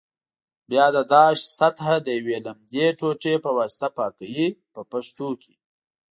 [0.69, 5.53] بیا د داش سطحه د یوې لمدې ټوټې په واسطه پاکوي په پښتو کې.